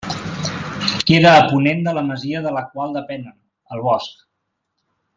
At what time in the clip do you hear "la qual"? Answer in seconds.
2.57-2.99